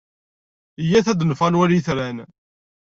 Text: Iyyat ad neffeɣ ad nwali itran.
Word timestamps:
Iyyat 0.81 1.07
ad 1.11 1.23
neffeɣ 1.25 1.47
ad 1.47 1.51
nwali 1.53 1.77
itran. 1.79 2.17